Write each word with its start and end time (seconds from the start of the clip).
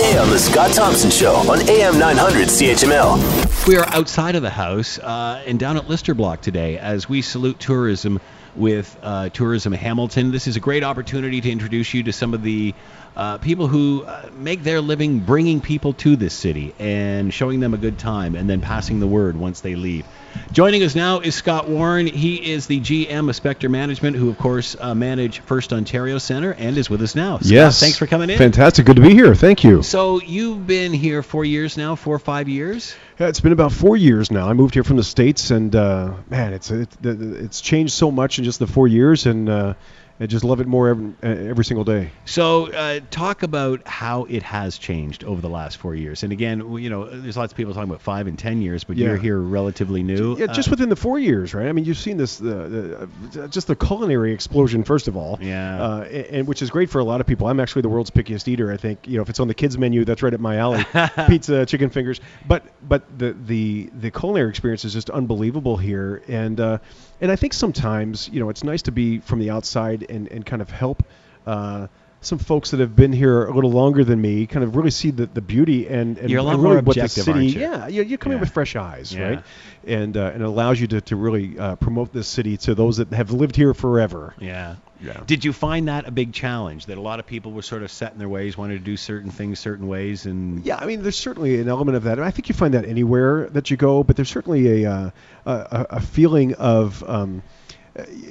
Today 0.00 0.16
on 0.16 0.30
The 0.30 0.38
Scott 0.38 0.72
Thompson 0.72 1.10
Show 1.10 1.34
on 1.34 1.60
AM 1.68 1.98
900 1.98 2.48
CHML. 2.48 3.66
We 3.68 3.76
are 3.76 3.86
outside 3.88 4.34
of 4.34 4.40
the 4.40 4.48
house 4.48 4.98
uh, 4.98 5.42
and 5.46 5.60
down 5.60 5.76
at 5.76 5.90
Lister 5.90 6.14
Block 6.14 6.40
today 6.40 6.78
as 6.78 7.06
we 7.06 7.20
salute 7.20 7.60
tourism 7.60 8.18
with 8.56 8.96
uh, 9.02 9.28
Tourism 9.28 9.74
Hamilton. 9.74 10.30
This 10.30 10.46
is 10.46 10.56
a 10.56 10.60
great 10.60 10.84
opportunity 10.84 11.42
to 11.42 11.50
introduce 11.50 11.92
you 11.92 12.02
to 12.04 12.14
some 12.14 12.32
of 12.32 12.42
the 12.42 12.74
uh, 13.16 13.38
people 13.38 13.66
who 13.66 14.04
uh, 14.04 14.28
make 14.36 14.62
their 14.62 14.80
living 14.80 15.20
bringing 15.20 15.60
people 15.60 15.92
to 15.94 16.16
this 16.16 16.34
city 16.34 16.74
and 16.78 17.32
showing 17.32 17.60
them 17.60 17.74
a 17.74 17.78
good 17.78 17.98
time 17.98 18.34
and 18.34 18.48
then 18.48 18.60
passing 18.60 19.00
the 19.00 19.06
word 19.06 19.36
once 19.36 19.60
they 19.60 19.74
leave. 19.74 20.06
Joining 20.52 20.82
us 20.82 20.94
now 20.94 21.20
is 21.20 21.34
Scott 21.34 21.68
Warren. 21.68 22.06
He 22.06 22.52
is 22.52 22.66
the 22.66 22.80
GM 22.80 23.28
of 23.28 23.36
Spectra 23.36 23.68
Management, 23.68 24.16
who, 24.16 24.30
of 24.30 24.38
course, 24.38 24.76
uh, 24.78 24.94
manage 24.94 25.40
First 25.40 25.72
Ontario 25.72 26.18
Center 26.18 26.52
and 26.52 26.78
is 26.78 26.88
with 26.88 27.02
us 27.02 27.14
now. 27.14 27.38
Scott, 27.38 27.50
yes. 27.50 27.80
Thanks 27.80 27.98
for 27.98 28.06
coming 28.06 28.30
in. 28.30 28.38
Fantastic. 28.38 28.86
Good 28.86 28.96
to 28.96 29.02
be 29.02 29.12
here. 29.12 29.34
Thank 29.34 29.64
you. 29.64 29.82
So, 29.82 30.20
you've 30.20 30.66
been 30.66 30.92
here 30.92 31.22
four 31.22 31.44
years 31.44 31.76
now, 31.76 31.96
four 31.96 32.14
or 32.14 32.20
five 32.20 32.48
years? 32.48 32.94
Yeah, 33.18 33.28
it's 33.28 33.40
been 33.40 33.52
about 33.52 33.72
four 33.72 33.96
years 33.96 34.30
now. 34.30 34.48
I 34.48 34.54
moved 34.54 34.74
here 34.74 34.84
from 34.84 34.96
the 34.96 35.04
states, 35.04 35.50
and 35.50 35.74
uh, 35.76 36.14
man, 36.28 36.52
it's 36.52 36.70
it, 36.70 36.88
it's 37.02 37.60
changed 37.60 37.92
so 37.92 38.10
much 38.10 38.38
in 38.38 38.44
just 38.44 38.60
the 38.60 38.66
four 38.66 38.88
years, 38.88 39.26
and 39.26 39.48
uh, 39.48 39.74
I 40.22 40.26
just 40.26 40.44
love 40.44 40.60
it 40.60 40.66
more 40.66 40.88
every, 40.88 41.14
every 41.22 41.64
single 41.64 41.84
day. 41.84 42.10
So, 42.26 42.70
uh, 42.70 43.00
talk 43.10 43.42
about 43.42 43.88
how 43.88 44.24
it 44.24 44.42
has 44.42 44.76
changed 44.76 45.24
over 45.24 45.40
the 45.40 45.48
last 45.48 45.78
four 45.78 45.94
years. 45.94 46.22
And 46.22 46.30
again, 46.32 46.76
you 46.76 46.90
know, 46.90 47.08
there's 47.08 47.38
lots 47.38 47.54
of 47.54 47.56
people 47.56 47.72
talking 47.72 47.88
about 47.88 48.02
five 48.02 48.26
and 48.26 48.38
ten 48.38 48.60
years, 48.60 48.84
but 48.84 48.96
Yeah. 48.98 49.06
you're 49.08 49.16
here 49.16 49.38
relatively 49.38 50.02
new. 50.02 50.36
Yeah, 50.36 50.48
just 50.48 50.68
Uh, 50.68 50.72
within 50.72 50.90
the 50.90 50.96
four 50.96 51.18
years, 51.18 51.54
right? 51.54 51.68
I 51.68 51.72
mean, 51.72 51.86
you've 51.86 51.96
seen 51.96 52.18
this, 52.18 52.42
uh, 52.42 53.06
uh, 53.38 53.46
just 53.48 53.66
the 53.66 53.74
culinary 53.76 54.34
explosion, 54.34 54.84
first 54.84 55.08
of 55.08 55.16
all. 55.16 55.38
Yeah. 55.40 55.82
Uh, 55.82 56.00
and, 56.02 56.26
and 56.26 56.46
which 56.46 56.60
is 56.60 56.68
great 56.68 56.90
for 56.90 56.98
a 56.98 57.04
lot 57.04 57.22
of 57.22 57.26
people. 57.26 57.46
I'm 57.48 57.58
actually 57.58 57.80
the 57.82 57.88
world's 57.88 58.10
pickiest 58.10 58.46
eater. 58.46 58.70
I 58.70 58.76
think 58.76 59.08
you 59.08 59.16
know 59.16 59.22
if 59.22 59.30
it's 59.30 59.40
on 59.40 59.48
the 59.48 59.54
kids 59.54 59.78
menu, 59.78 60.04
that's 60.04 60.22
right 60.22 60.34
at 60.34 60.40
my 60.40 60.56
alley. 60.58 60.84
Pizza, 61.28 61.64
chicken 61.64 61.88
fingers. 61.88 62.20
But 62.46 62.64
but 62.86 63.04
the 63.18 63.32
the 63.46 63.90
the 63.98 64.10
culinary 64.10 64.50
experience 64.50 64.84
is 64.84 64.92
just 64.92 65.08
unbelievable 65.08 65.78
here, 65.78 66.22
and 66.28 66.60
uh, 66.60 66.78
and 67.22 67.32
I 67.32 67.36
think 67.36 67.54
sometimes 67.54 68.28
you 68.30 68.40
know 68.40 68.50
it's 68.50 68.64
nice 68.64 68.82
to 68.82 68.92
be 68.92 69.20
from 69.20 69.38
the 69.38 69.48
outside 69.50 70.04
and 70.10 70.28
and 70.28 70.44
kind 70.44 70.60
of 70.62 70.70
help. 70.70 71.02
Uh, 71.46 71.86
some 72.22 72.38
folks 72.38 72.72
that 72.72 72.80
have 72.80 72.94
been 72.94 73.14
here 73.14 73.46
a 73.46 73.54
little 73.54 73.70
longer 73.70 74.04
than 74.04 74.20
me 74.20 74.46
kind 74.46 74.62
of 74.62 74.76
really 74.76 74.90
see 74.90 75.10
the, 75.10 75.24
the 75.24 75.40
beauty 75.40 75.88
and, 75.88 76.18
and, 76.18 76.28
You're 76.28 76.40
a 76.40 76.42
lot 76.42 76.52
and 76.52 76.62
more 76.62 76.72
really 76.74 76.84
what 76.84 76.94
the 76.96 77.08
city 77.08 77.46
you? 77.46 77.60
yeah 77.60 77.86
you, 77.88 78.02
you 78.02 78.18
come 78.18 78.32
in 78.32 78.36
Yeah. 78.36 78.40
with 78.42 78.50
fresh 78.52 78.76
eyes 78.76 79.10
Yeah. 79.10 79.22
right 79.22 79.42
and 79.86 80.14
uh, 80.18 80.30
and 80.34 80.42
it 80.42 80.46
allows 80.46 80.78
you 80.78 80.86
to, 80.88 81.00
to 81.00 81.16
really 81.16 81.58
uh, 81.58 81.76
promote 81.76 82.12
this 82.12 82.28
city 82.28 82.58
to 82.58 82.74
those 82.74 82.98
that 82.98 83.10
have 83.14 83.30
lived 83.30 83.56
here 83.56 83.72
forever. 83.72 84.34
Yeah. 84.38 84.76
Yeah. 85.02 85.18
Did 85.26 85.46
you 85.46 85.54
find 85.54 85.88
that 85.88 86.06
a 86.06 86.10
big 86.10 86.34
challenge? 86.34 86.84
That 86.86 86.98
a 86.98 87.00
lot 87.00 87.20
of 87.20 87.26
people 87.26 87.52
were 87.52 87.62
sort 87.62 87.82
of 87.82 87.90
set 87.90 88.12
in 88.12 88.18
their 88.18 88.28
ways, 88.28 88.58
wanted 88.58 88.74
to 88.80 88.84
do 88.84 88.98
certain 88.98 89.30
things 89.30 89.58
certain 89.58 89.88
ways, 89.88 90.26
and 90.26 90.62
Yeah, 90.62 90.76
I 90.76 90.84
mean, 90.84 91.02
there's 91.02 91.16
certainly 91.16 91.58
an 91.58 91.70
element 91.70 91.96
of 91.96 92.02
that. 92.02 92.18
And 92.18 92.24
I 92.26 92.30
think 92.30 92.50
you 92.50 92.54
find 92.54 92.74
that 92.74 92.84
anywhere 92.84 93.48
that 93.48 93.70
you 93.70 93.78
go, 93.78 94.02
but 94.04 94.16
there's 94.16 94.28
certainly 94.28 94.84
a 94.84 94.90
uh, 94.92 95.10
a, 95.46 95.86
a 95.88 96.00
feeling 96.00 96.52
of. 96.56 97.02
Um, 97.08 97.42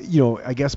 you 0.07 0.21
know, 0.21 0.39
I 0.45 0.53
guess 0.53 0.75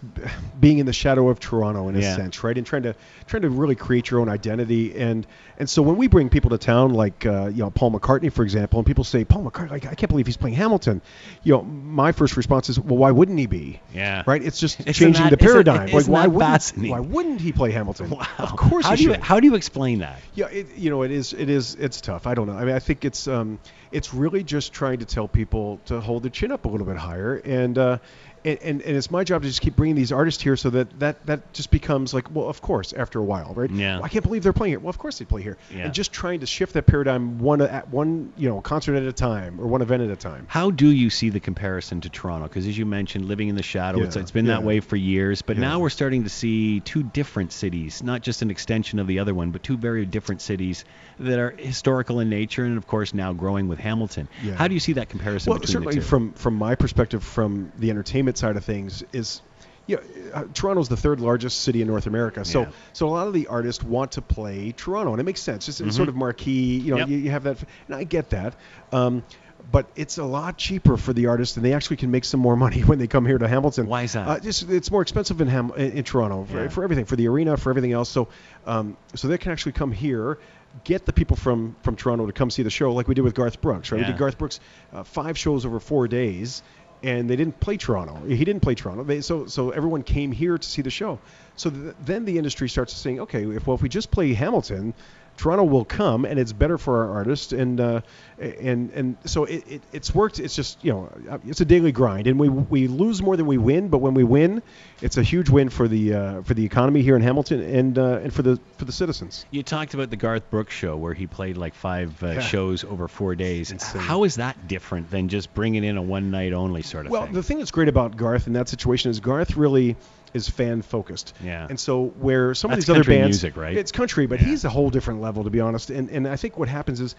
being 0.58 0.78
in 0.78 0.86
the 0.86 0.92
shadow 0.92 1.28
of 1.28 1.38
Toronto 1.38 1.88
in 1.88 1.96
a 1.96 2.00
Yeah. 2.00 2.16
sense, 2.16 2.42
right? 2.42 2.56
And 2.56 2.66
trying 2.66 2.82
to 2.82 2.94
trying 3.26 3.42
to 3.42 3.48
really 3.50 3.76
create 3.76 4.10
your 4.10 4.20
own 4.20 4.28
identity, 4.28 4.94
and 4.98 5.24
and 5.58 5.70
so 5.70 5.82
when 5.82 5.96
we 5.96 6.08
bring 6.08 6.28
people 6.28 6.50
to 6.50 6.58
town, 6.58 6.92
like 6.92 7.24
uh, 7.24 7.46
you 7.46 7.62
know 7.62 7.70
Paul 7.70 7.92
McCartney, 7.92 8.32
for 8.32 8.42
example, 8.42 8.80
and 8.80 8.86
people 8.86 9.04
say 9.04 9.24
Paul 9.24 9.44
McCartney, 9.44 9.70
like, 9.70 9.86
I 9.86 9.94
can't 9.94 10.10
believe 10.10 10.26
he's 10.26 10.36
playing 10.36 10.56
Hamilton. 10.56 11.00
You 11.44 11.54
know, 11.54 11.62
my 11.62 12.10
first 12.12 12.36
response 12.36 12.68
is, 12.68 12.80
well, 12.80 12.96
why 12.98 13.12
wouldn't 13.12 13.38
he 13.38 13.46
be? 13.46 13.80
Yeah. 13.94 14.24
Right? 14.26 14.42
It's 14.42 14.58
just 14.58 14.80
Isn't 14.86 14.92
changing 14.94 15.30
the 15.30 15.36
paradigm. 15.36 15.86
like, 15.86 15.94
isn't 15.94 16.12
why 16.12 16.26
wouldn't 16.26 16.88
why 16.90 17.00
wouldn't 17.00 17.40
he 17.40 17.52
play 17.52 17.70
Hamilton? 17.70 18.10
wow. 18.10 18.26
Of 18.38 18.56
course 18.56 18.84
How 18.84 18.92
he 18.92 18.96
do 18.96 19.02
you 19.04 19.14
should. 19.14 19.20
how 19.22 19.38
do 19.38 19.46
you 19.46 19.54
explain 19.54 20.00
that? 20.00 20.20
Yeah, 20.34 20.46
it, 20.48 20.66
you 20.76 20.90
know, 20.90 21.02
it 21.02 21.12
is, 21.12 21.32
it 21.32 21.48
is, 21.48 21.76
it's 21.76 22.00
tough. 22.00 22.26
I 22.26 22.34
don't 22.34 22.48
know. 22.48 22.54
I 22.54 22.64
mean, 22.64 22.74
I 22.74 22.80
think 22.80 23.04
it's, 23.04 23.28
um, 23.28 23.60
it's 23.92 24.12
really 24.12 24.42
just 24.42 24.72
trying 24.72 24.98
to 24.98 25.04
tell 25.04 25.28
people 25.28 25.78
to 25.86 26.00
hold 26.00 26.24
their 26.24 26.30
chin 26.30 26.50
up 26.50 26.64
a 26.64 26.68
little 26.68 26.86
bit 26.86 26.96
higher, 26.96 27.36
and, 27.44 27.78
uh, 27.78 27.98
and, 28.44 28.58
and, 28.62 28.82
and 28.82 28.96
it's 28.96 29.10
my 29.10 29.24
job 29.24 29.42
to 29.42 29.48
just 29.48 29.60
keep 29.60 29.76
bringing 29.76 29.96
these 29.96 30.12
artists 30.12 30.42
here 30.42 30.56
so 30.56 30.70
that, 30.70 30.98
that 31.00 31.24
that 31.26 31.52
just 31.52 31.70
becomes 31.70 32.12
like, 32.12 32.30
well, 32.34 32.48
of 32.48 32.60
course, 32.60 32.92
after 32.92 33.18
a 33.18 33.22
while, 33.22 33.52
right? 33.54 33.70
Yeah. 33.70 33.96
Well, 33.96 34.04
I 34.04 34.08
can't 34.08 34.24
believe 34.24 34.42
they're 34.42 34.52
playing 34.52 34.72
here. 34.72 34.80
Well, 34.80 34.90
of 34.90 34.98
course 34.98 35.18
they 35.18 35.24
play 35.24 35.42
here. 35.42 35.56
Yeah. 35.70 35.84
And 35.84 35.94
just 35.94 36.12
trying 36.12 36.40
to 36.40 36.46
shift 36.46 36.74
that 36.74 36.86
paradigm 36.86 37.38
one 37.38 37.60
uh, 37.60 37.66
at 37.66 37.88
one, 37.90 38.32
you 38.36 38.48
know, 38.48 38.60
concert 38.60 38.96
at 38.96 39.04
a 39.04 39.12
time 39.12 39.60
or 39.60 39.66
one 39.66 39.82
event 39.82 40.02
at 40.02 40.10
a 40.10 40.16
time. 40.16 40.46
How 40.48 40.70
do 40.70 40.88
you 40.88 41.10
see 41.10 41.30
the 41.30 41.40
comparison 41.40 42.00
to 42.02 42.08
Toronto? 42.08 42.48
Because 42.48 42.66
as 42.66 42.76
you 42.76 42.86
mentioned, 42.86 43.26
living 43.26 43.48
in 43.48 43.54
the 43.54 43.62
shadow, 43.62 44.02
it's, 44.02 44.16
it's 44.16 44.30
been 44.30 44.46
that 44.46 44.62
way 44.62 44.80
for 44.80 44.96
years. 44.96 45.42
But 45.42 45.56
Yeah. 45.56 45.62
now 45.62 45.80
we're 45.80 45.90
starting 45.90 46.24
to 46.24 46.30
see 46.30 46.80
two 46.80 47.02
different 47.02 47.52
cities, 47.52 48.02
not 48.02 48.22
just 48.22 48.42
an 48.42 48.50
extension 48.50 48.98
of 48.98 49.06
the 49.06 49.18
other 49.18 49.34
one, 49.34 49.50
but 49.50 49.62
two 49.62 49.76
very 49.76 50.04
different 50.06 50.40
cities 50.40 50.84
that 51.18 51.38
are 51.38 51.50
historical 51.50 52.20
in 52.20 52.28
nature, 52.28 52.64
and 52.64 52.76
of 52.76 52.86
course 52.86 53.14
now 53.14 53.32
growing 53.32 53.68
with 53.68 53.78
Hamilton. 53.78 54.28
Yeah. 54.42 54.54
How 54.54 54.68
do 54.68 54.74
you 54.74 54.80
see 54.80 54.94
that 54.94 55.08
comparison 55.08 55.50
well, 55.50 55.60
between 55.60 55.72
certainly 55.72 56.00
from 56.00 56.32
from 56.32 56.54
my 56.54 56.74
perspective, 56.74 57.22
from 57.22 57.72
the 57.78 57.90
entertainment 57.90 58.31
side 58.38 58.56
of 58.56 58.64
things, 58.64 59.02
is 59.12 59.42
you 59.86 59.96
know, 59.96 60.02
uh, 60.32 60.44
Toronto's 60.54 60.88
the 60.88 60.96
third 60.96 61.18
largest 61.20 61.60
city 61.62 61.82
in 61.82 61.88
North 61.88 62.06
America. 62.06 62.44
So 62.44 62.60
Yeah. 62.62 62.70
so 62.92 63.08
a 63.08 63.10
lot 63.10 63.26
of 63.26 63.32
the 63.32 63.48
artists 63.48 63.82
want 63.82 64.12
to 64.12 64.22
play 64.22 64.72
Toronto, 64.72 65.10
and 65.12 65.20
it 65.20 65.24
makes 65.24 65.40
sense. 65.40 65.68
It's, 65.68 65.80
it's 65.80 65.96
sort 65.96 66.08
of 66.08 66.14
marquee. 66.14 66.78
You 66.78 66.92
know, 66.94 66.96
Mm-hmm. 66.98 66.98
Yep. 67.00 67.08
you, 67.08 67.16
you 67.24 67.30
have 67.30 67.42
that, 67.44 67.58
and 67.88 67.96
I 67.96 68.04
get 68.04 68.30
that. 68.30 68.54
Um, 68.92 69.24
but 69.70 69.86
it's 69.96 70.18
a 70.18 70.24
lot 70.24 70.56
cheaper 70.58 70.96
for 70.96 71.12
the 71.12 71.26
artist, 71.26 71.56
and 71.56 71.64
they 71.64 71.72
actually 71.72 71.96
can 71.96 72.10
make 72.10 72.24
some 72.24 72.40
more 72.40 72.56
money 72.56 72.80
when 72.90 72.98
they 72.98 73.06
come 73.06 73.24
here 73.26 73.38
to 73.38 73.46
Hamilton. 73.48 73.86
Why 73.86 74.02
is 74.02 74.12
that? 74.12 74.28
Uh, 74.28 74.38
just, 74.40 74.68
it's 74.70 74.90
more 74.90 75.02
expensive 75.02 75.40
in 75.40 75.48
Ham 75.48 75.72
in, 75.76 75.92
in 75.98 76.04
Toronto 76.04 76.44
for, 76.44 76.62
Yeah. 76.62 76.68
for 76.68 76.84
everything, 76.84 77.04
for 77.04 77.16
the 77.16 77.26
arena, 77.28 77.56
for 77.56 77.70
everything 77.70 77.92
else. 77.92 78.08
So, 78.08 78.28
um, 78.66 78.96
so 79.14 79.28
they 79.28 79.38
can 79.38 79.50
actually 79.52 79.72
come 79.72 79.90
here, 79.92 80.38
get 80.84 81.06
the 81.06 81.12
people 81.12 81.36
from 81.36 81.76
from 81.82 81.96
Toronto 81.96 82.26
to 82.26 82.32
come 82.32 82.50
see 82.50 82.62
the 82.62 82.70
show, 82.70 82.92
like 82.92 83.06
we 83.08 83.14
did 83.14 83.22
with 83.22 83.34
Garth 83.34 83.60
Brooks, 83.60 83.92
right? 83.92 84.00
Yeah. 84.00 84.06
We 84.06 84.12
did 84.12 84.18
Garth 84.18 84.38
Brooks 84.38 84.58
uh, 84.92 85.04
five 85.04 85.36
shows 85.38 85.64
over 85.66 85.78
four 85.80 86.08
days, 86.08 86.62
and 87.02 87.28
they 87.28 87.36
didn't 87.36 87.58
play 87.60 87.76
Toronto. 87.76 88.16
He 88.26 88.44
didn't 88.44 88.62
play 88.62 88.74
Toronto. 88.74 89.04
They, 89.04 89.20
so 89.20 89.46
so 89.46 89.70
everyone 89.70 90.02
came 90.02 90.32
here 90.32 90.58
to 90.58 90.68
see 90.68 90.82
the 90.82 90.90
show. 90.90 91.18
So 91.56 91.70
th- 91.70 91.94
then 92.04 92.24
the 92.24 92.38
industry 92.38 92.68
starts 92.68 92.92
saying, 92.94 93.20
okay, 93.20 93.44
if 93.44 93.66
well 93.66 93.74
if 93.74 93.82
we 93.82 93.88
just 93.88 94.10
play 94.10 94.32
Hamilton. 94.34 94.94
Toronto 95.42 95.64
will 95.64 95.84
come, 95.84 96.24
and 96.24 96.38
it's 96.38 96.52
better 96.52 96.78
for 96.78 97.02
our 97.04 97.14
artists, 97.16 97.52
and 97.52 97.80
uh, 97.80 98.00
and 98.38 98.90
and 98.92 99.16
so 99.24 99.44
it, 99.44 99.64
it, 99.66 99.82
it's 99.92 100.14
worked. 100.14 100.38
It's 100.38 100.54
just 100.54 100.84
you 100.84 100.92
know 100.92 101.10
uh, 101.28 101.38
it's 101.44 101.60
a 101.60 101.64
daily 101.64 101.90
grind, 101.90 102.28
and 102.28 102.38
we 102.38 102.48
we 102.48 102.86
lose 102.86 103.20
more 103.20 103.36
than 103.36 103.46
we 103.46 103.58
win, 103.58 103.88
but 103.88 103.98
when 103.98 104.14
we 104.14 104.22
win, 104.22 104.62
it's 105.00 105.16
a 105.16 105.22
huge 105.24 105.50
win 105.50 105.68
for 105.68 105.88
the 105.88 106.14
uh, 106.14 106.42
for 106.42 106.54
the 106.54 106.64
economy 106.64 107.02
here 107.02 107.16
in 107.16 107.22
Hamilton 107.22 107.60
and 107.60 107.98
uh, 107.98 108.20
and 108.22 108.32
for 108.32 108.42
the 108.42 108.60
for 108.78 108.84
the 108.84 108.92
citizens. 108.92 109.44
You 109.50 109.64
talked 109.64 109.94
about 109.94 110.10
the 110.10 110.16
Garth 110.16 110.48
Brooks 110.48 110.74
show 110.74 110.96
where 110.96 111.12
he 111.14 111.26
played 111.26 111.56
like 111.56 111.74
five 111.74 112.22
uh, 112.22 112.28
Yeah. 112.28 112.40
shows 112.40 112.84
over 112.84 113.08
four 113.08 113.34
days. 113.34 113.72
How 113.94 114.22
is 114.22 114.36
that 114.36 114.68
different 114.68 115.10
than 115.10 115.28
just 115.28 115.52
bringing 115.54 115.82
in 115.82 115.96
a 115.96 116.02
one 116.02 116.30
night 116.30 116.52
only 116.52 116.82
sort 116.82 117.06
of 117.06 117.10
Well, 117.12 117.22
thing? 117.22 117.32
Well, 117.32 117.42
the 117.42 117.46
thing 117.46 117.58
that's 117.58 117.72
great 117.72 117.88
about 117.88 118.16
Garth 118.16 118.46
in 118.46 118.52
that 118.52 118.68
situation 118.68 119.10
is 119.10 119.18
Garth 119.18 119.56
really 119.56 119.96
is 120.34 120.48
fan 120.48 120.82
focused. 120.82 121.34
Yeah. 121.42 121.66
And 121.68 121.78
so 121.78 122.06
where 122.18 122.54
some 122.54 122.70
That's 122.70 122.88
of 122.88 122.94
these 122.96 123.00
other 123.00 123.08
bands, 123.08 123.42
music, 123.42 123.56
right? 123.56 123.76
It's 123.76 123.92
country, 123.92 124.26
but 124.26 124.40
Yeah. 124.40 124.46
he's 124.48 124.64
a 124.64 124.70
whole 124.70 124.90
different 124.90 125.20
level, 125.20 125.44
to 125.44 125.50
be 125.50 125.60
honest. 125.60 125.90
And 125.90 126.10
and 126.10 126.26
I 126.26 126.36
think 126.36 126.58
what 126.58 126.68
happens 126.68 127.00
is 127.00 127.14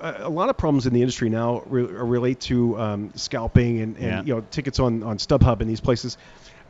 a, 0.00 0.28
lot 0.28 0.48
of 0.48 0.56
problems 0.56 0.86
in 0.86 0.94
the 0.94 1.02
industry 1.02 1.28
now 1.28 1.62
re- 1.66 1.82
relate 1.82 2.40
to 2.40 2.80
um, 2.80 3.12
scalping 3.14 3.80
and, 3.80 3.96
and 3.96 4.04
Yeah. 4.04 4.22
you 4.22 4.34
know 4.34 4.40
tickets 4.50 4.80
on 4.80 5.02
on 5.02 5.18
StubHub 5.18 5.60
and 5.60 5.68
these 5.68 5.80
places. 5.80 6.16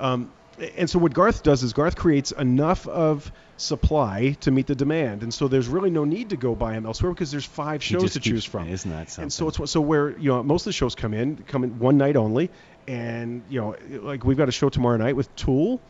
Um, 0.01 0.31
and 0.77 0.89
so 0.89 0.99
what 0.99 1.15
Garth 1.15 1.43
does 1.43 1.63
is 1.63 1.73
Garth 1.73 1.97
creates 1.97 2.33
enough 2.33 2.87
of 2.87 3.31
supply 3.57 4.37
to 4.41 4.51
meet 4.51 4.67
the 4.67 4.75
demand, 4.75 5.23
and 5.23 5.33
so 5.33 5.49
there's 5.49 5.69
really 5.69 5.91
no 5.91 6.05
need 6.05 6.31
to 6.31 6.37
go 6.37 6.55
buy 6.55 6.73
them 6.73 6.87
elsewhere 6.87 7.13
because 7.13 7.31
there's 7.31 7.45
five 7.45 7.83
shows 7.83 8.13
to 8.13 8.21
choose 8.21 8.45
from. 8.45 8.69
Isn't 8.69 8.91
that 8.91 9.11
something? 9.11 9.25
And 9.25 9.33
so 9.33 9.49
it's 9.49 9.71
so 9.71 9.81
where 9.81 10.19
you 10.19 10.31
know 10.31 10.43
most 10.43 10.63
of 10.63 10.67
the 10.67 10.73
shows 10.73 10.95
come 10.95 11.15
in 11.15 11.37
come 11.47 11.65
in 11.65 11.79
one 11.79 11.97
night 11.97 12.17
only, 12.17 12.51
and 12.87 13.43
you 13.49 13.61
know 13.61 13.77
like 14.03 14.25
we've 14.25 14.37
got 14.37 14.49
a 14.49 14.53
show 14.53 14.69
tomorrow 14.69 14.97
night 14.97 15.17
with 15.17 15.35
Tool, 15.37 15.81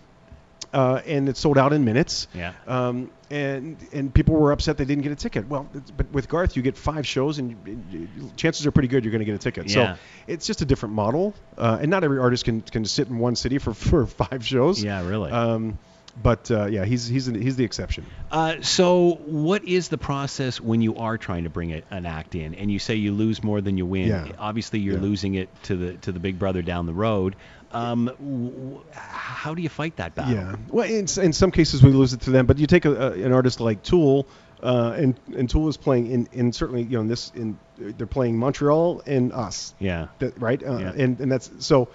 uh, 0.72 1.00
and 1.06 1.28
it 1.28 1.36
sold 1.36 1.58
out 1.58 1.72
in 1.72 1.84
minutes. 1.84 2.28
Yeah. 2.34 2.53
Um, 2.66 3.10
and 3.31 3.76
and 3.92 4.12
people 4.12 4.34
were 4.34 4.50
upset 4.50 4.76
they 4.76 4.84
didn't 4.84 5.03
get 5.04 5.12
a 5.12 5.16
ticket. 5.16 5.47
Well, 5.48 5.68
but 5.97 6.10
with 6.10 6.28
Garth 6.28 6.56
you 6.56 6.62
get 6.62 6.77
five 6.77 7.06
shows 7.06 7.39
and 7.39 7.56
you, 7.65 8.09
you- 8.16 8.30
chances 8.36 8.66
are 8.66 8.72
pretty 8.72 8.89
good 8.89 9.04
you're 9.04 9.12
going 9.12 9.21
to 9.21 9.24
get 9.24 9.36
a 9.36 9.39
ticket. 9.39 9.71
Yeah. 9.71 9.94
So 9.94 10.00
it's 10.27 10.47
just 10.47 10.62
a 10.62 10.65
different 10.65 10.94
model, 10.97 11.34
uh, 11.56 11.78
and 11.80 11.91
not 11.91 12.03
every 12.03 12.18
artist 12.18 12.44
can 12.44 12.60
can 12.60 12.84
sit 12.84 13.09
in 13.09 13.18
one 13.18 13.36
city 13.36 13.59
for 13.59 13.72
for 13.89 14.06
five 14.06 14.44
shows. 14.44 14.83
Yeah, 14.83 15.06
really. 15.06 15.30
Um, 15.30 15.78
but 16.22 16.50
uh, 16.50 16.66
yeah, 16.66 16.84
he's 16.84 17.06
he's 17.06 17.26
he's 17.26 17.56
the 17.56 17.64
exception. 17.64 18.04
Uh, 18.30 18.60
so, 18.62 19.20
what 19.26 19.64
is 19.64 19.88
the 19.88 19.98
process 19.98 20.60
when 20.60 20.80
you 20.82 20.96
are 20.96 21.18
trying 21.18 21.44
to 21.44 21.50
bring 21.50 21.72
a, 21.72 21.82
an 21.90 22.06
act 22.06 22.34
in, 22.34 22.54
and 22.54 22.70
you 22.70 22.78
say 22.78 22.94
you 22.96 23.12
lose 23.12 23.42
more 23.42 23.60
than 23.60 23.76
you 23.78 23.86
win? 23.86 24.08
Yeah. 24.08 24.28
Obviously, 24.38 24.78
you're 24.80 24.96
Yeah. 24.96 25.00
losing 25.02 25.34
it 25.34 25.48
to 25.64 25.76
the 25.76 25.92
to 25.98 26.12
the 26.12 26.20
big 26.20 26.38
brother 26.38 26.62
down 26.62 26.86
the 26.86 26.92
road. 26.94 27.36
Um, 27.72 28.06
w- 28.06 28.50
w- 28.50 28.82
how 28.92 29.54
do 29.54 29.62
you 29.62 29.68
fight 29.68 29.96
that 29.96 30.14
battle? 30.16 30.34
Yeah. 30.34 30.56
Well, 30.70 30.86
in, 30.86 31.06
in 31.22 31.32
some 31.32 31.50
cases 31.52 31.82
we 31.82 31.92
lose 31.92 32.12
it 32.12 32.22
to 32.22 32.30
them, 32.30 32.46
but 32.46 32.58
you 32.58 32.66
take 32.66 32.84
a, 32.84 32.92
a, 32.92 33.12
an 33.12 33.32
artist 33.32 33.60
like 33.60 33.82
Tool, 33.84 34.26
uh, 34.62 34.94
and 34.96 35.18
and 35.36 35.48
Tool 35.48 35.68
is 35.68 35.76
playing 35.76 36.08
in, 36.10 36.28
in 36.32 36.52
certainly 36.52 36.82
you 36.82 36.90
know 36.96 37.00
in 37.02 37.08
this 37.08 37.30
in 37.34 37.58
they're 37.78 38.06
playing 38.08 38.36
Montreal 38.38 39.02
and 39.06 39.32
us, 39.32 39.74
Yeah. 39.78 40.08
that, 40.18 40.40
right? 40.40 40.60
Uh, 40.62 40.78
Yeah. 40.78 40.92
And 40.96 41.20
and 41.20 41.30
that's 41.32 41.50
so. 41.60 41.88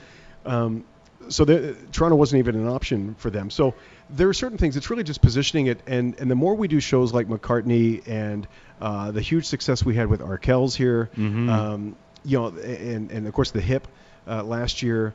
Um, 0.45 0.85
so 1.27 1.43
the, 1.43 1.75
Toronto 1.91 2.15
wasn't 2.17 2.37
even 2.39 2.55
an 2.55 2.67
option 2.67 3.15
for 3.17 3.31
them. 3.31 3.49
So 3.49 3.73
there 4.09 4.29
are 4.29 4.33
certain 4.33 4.57
things. 4.57 4.77
It's 4.77 4.89
really 4.89 5.03
just 5.03 5.21
positioning 5.21 5.67
it, 5.67 5.79
and 5.87 6.19
and 6.19 6.29
the 6.29 6.35
more 6.35 6.55
we 6.55 6.67
do 6.67 6.79
shows 6.79 7.13
like 7.13 7.27
McCartney 7.27 8.07
and 8.07 8.47
uh, 8.81 9.11
the 9.11 9.21
huge 9.21 9.45
success 9.45 9.83
we 9.83 9.95
had 9.95 10.07
with 10.07 10.19
Arkells 10.21 10.75
here, 10.75 11.09
Mhm. 11.15 11.49
um, 11.49 11.95
you 12.23 12.37
know, 12.39 12.47
and 12.47 13.11
and 13.11 13.27
of 13.27 13.33
course 13.33 13.51
the 13.51 13.61
hip 13.61 13.87
uh, 14.27 14.43
last 14.43 14.81
year, 14.83 15.13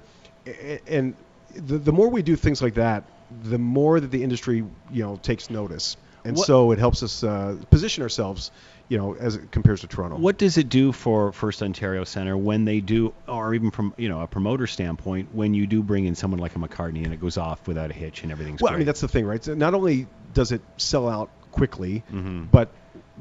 and 0.88 1.14
the 1.54 1.78
the 1.78 1.92
more 1.92 2.08
we 2.08 2.22
do 2.22 2.37
things 2.37 2.62
like 2.62 2.75
that, 2.75 3.04
the 3.44 3.58
more 3.58 4.00
that 4.00 4.10
the 4.10 4.22
industry 4.22 4.64
you 4.90 5.02
know 5.02 5.16
takes 5.22 5.50
notice, 5.50 5.96
and 6.25 6.37
What- 6.37 6.46
so 6.46 6.72
it 6.72 6.78
helps 6.78 7.02
us 7.02 7.22
uh, 7.25 7.56
position 7.70 8.02
ourselves, 8.02 8.50
you 8.88 8.99
know, 8.99 9.14
as 9.14 9.37
it 9.37 9.50
compares 9.52 9.81
to 9.82 9.87
Toronto. 9.87 10.17
What 10.19 10.38
does 10.38 10.58
it 10.58 10.69
do 10.69 10.93
for 10.93 11.32
First 11.32 11.62
Ontario 11.62 12.05
Centre 12.05 12.37
when 12.37 12.64
they 12.64 12.81
do, 12.81 13.14
or 13.28 13.55
even 13.55 13.70
from 13.70 13.94
you 13.96 14.08
know 14.08 14.20
a 14.20 14.26
promoter 14.26 14.67
standpoint, 14.67 15.34
when 15.34 15.55
you 15.55 15.67
do 15.67 15.82
bring 15.82 16.05
in 16.06 16.14
someone 16.14 16.40
like 16.40 16.56
a 16.56 16.58
McCartney 16.58 17.05
and 17.05 17.12
it 17.14 17.20
goes 17.20 17.37
off 17.38 17.67
without 17.69 17.90
a 17.90 17.94
hitch 17.94 18.22
and 18.22 18.32
everything's 18.32 18.61
Well, 18.61 18.70
great? 18.70 18.76
I 18.76 18.78
mean 18.78 18.87
that's 18.87 19.00
the 19.00 19.08
thing, 19.08 19.26
right? 19.26 19.43
So 19.43 19.55
not 19.55 19.75
only 19.75 20.06
does 20.34 20.52
it 20.52 20.62
sell 20.76 21.08
out 21.08 21.31
quickly, 21.52 22.02
Mhm. 22.12 22.50
but 22.50 22.69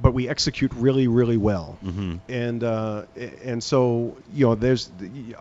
but 0.01 0.13
we 0.13 0.29
execute 0.29 0.71
really, 0.75 1.07
really 1.09 1.35
well. 1.35 1.77
Mhm. 1.85 2.19
And 2.29 2.63
uh, 2.63 3.03
and 3.43 3.61
so 3.61 4.15
you 4.33 4.45
know, 4.45 4.55
there's 4.55 4.89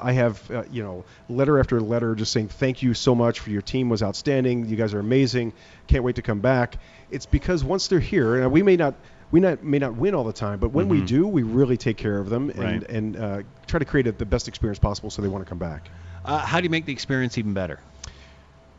I 0.01 0.13
have 0.13 0.51
uh, 0.51 0.65
you 0.71 0.83
know 0.83 1.05
letter 1.29 1.59
after 1.61 1.81
letter 1.81 2.15
just 2.15 2.33
saying 2.33 2.49
thank 2.49 2.83
you 2.83 2.93
so 2.95 3.15
much 3.15 3.39
for 3.41 3.51
your 3.51 3.63
team 3.63 3.89
was 3.89 4.03
outstanding. 4.03 4.67
You 4.67 4.77
guys 4.77 4.95
are 4.95 5.01
amazing. 5.01 5.53
Can't 5.87 6.03
wait 6.05 6.17
to 6.17 6.23
come 6.23 6.41
back. 6.41 6.79
It's 7.11 7.27
because 7.27 7.63
once 7.65 7.87
they're 7.89 8.01
here, 8.01 8.43
and 8.43 8.51
we 8.53 8.63
may 8.63 8.77
not. 8.77 8.95
We 9.31 9.41
not, 9.41 9.63
may 9.63 9.79
not 9.79 9.95
win 9.95 10.15
all 10.15 10.25
the 10.25 10.33
time, 10.33 10.59
but 10.59 10.71
when 10.73 10.89
we 10.89 11.03
Mhm. 11.03 11.07
do, 11.07 11.27
we 11.27 11.43
really 11.43 11.77
take 11.77 11.99
care 11.99 12.17
of 12.19 12.31
them 12.31 12.49
and, 12.49 12.59
Right. 12.59 12.91
and 12.91 13.15
uh, 13.15 13.43
try 13.67 13.79
to 13.79 13.85
create 13.85 14.07
a, 14.07 14.13
the 14.13 14.25
best 14.25 14.49
experience 14.49 14.79
possible 14.79 15.11
so 15.11 15.21
they 15.21 15.29
want 15.29 15.45
to 15.45 15.49
come 15.49 15.59
back. 15.59 15.91
uh, 16.25 16.39
how 16.39 16.61
do 16.61 16.65
you 16.65 16.71
make 16.71 16.87
the 16.87 16.93
experience 16.95 17.37
even 17.37 17.53
better? 17.53 17.79